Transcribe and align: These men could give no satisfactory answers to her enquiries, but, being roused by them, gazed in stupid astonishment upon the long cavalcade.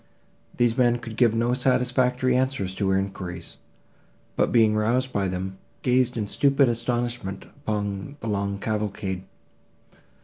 These 0.57 0.79
men 0.79 0.97
could 0.97 1.15
give 1.15 1.35
no 1.35 1.53
satisfactory 1.53 2.35
answers 2.35 2.73
to 2.73 2.89
her 2.89 2.97
enquiries, 2.97 3.57
but, 4.35 4.51
being 4.51 4.73
roused 4.73 5.11
by 5.13 5.27
them, 5.27 5.59
gazed 5.83 6.17
in 6.17 6.25
stupid 6.25 6.67
astonishment 6.67 7.45
upon 7.45 8.17
the 8.19 8.27
long 8.27 8.57
cavalcade. 8.57 9.25